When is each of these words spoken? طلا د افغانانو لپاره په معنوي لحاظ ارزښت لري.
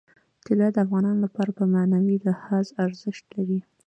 طلا 0.45 0.67
د 0.73 0.77
افغانانو 0.85 1.23
لپاره 1.25 1.51
په 1.57 1.63
معنوي 1.73 2.17
لحاظ 2.27 2.65
ارزښت 2.85 3.25
لري. 3.35 3.59